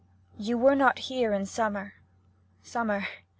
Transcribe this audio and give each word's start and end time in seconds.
You 0.39 0.57
were 0.57 0.73
not 0.73 0.97
here 1.05 1.31
in 1.31 1.45
summer. 1.45 1.93
Summer 2.63 3.05